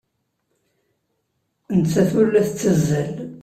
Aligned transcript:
Nettat 1.77 2.11
ur 2.19 2.27
la 2.29 2.41
tettazzal. 2.47 3.13